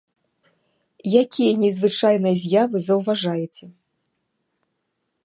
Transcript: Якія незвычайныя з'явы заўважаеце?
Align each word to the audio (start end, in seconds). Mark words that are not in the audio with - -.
Якія 1.21 1.51
незвычайныя 1.63 2.35
з'явы 2.45 2.77
заўважаеце? 2.87 3.65